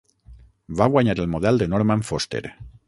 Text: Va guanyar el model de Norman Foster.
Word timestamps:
Va 0.79 0.87
guanyar 0.95 1.17
el 1.27 1.31
model 1.37 1.63
de 1.63 1.71
Norman 1.75 2.05
Foster. 2.11 2.45